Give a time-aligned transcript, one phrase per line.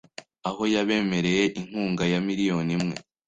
[0.47, 2.95] Aho yabemereye inkunga ya miliyoni imwe